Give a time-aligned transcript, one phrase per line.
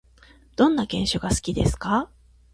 [0.55, 2.09] どんな犬種が好きですか？